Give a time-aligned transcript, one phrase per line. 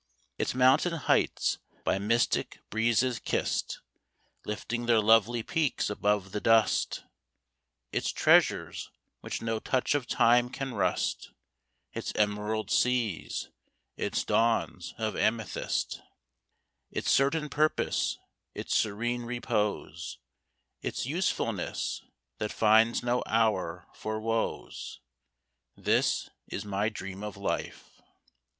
[0.39, 3.81] Its mountain heights by mystic breezes kissed,
[4.45, 7.03] Lifting their lovely peaks above the dust;
[7.91, 11.33] Its treasures which no touch of time can rust,
[11.93, 13.49] Its emerald seas,
[13.95, 16.01] its dawns of amethyst,
[16.89, 18.17] Its certain purpose,
[18.55, 20.17] its serene repose,
[20.81, 22.01] Its usefulness,
[22.39, 24.99] that finds no hour for woes,
[25.77, 28.01] This is my dream of Life.